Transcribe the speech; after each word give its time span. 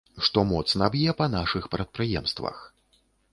Што 0.27 0.43
моцна 0.51 0.87
б'е 0.95 1.13
па 1.19 1.27
нашых 1.35 1.67
прадпрыемствах. 1.77 2.65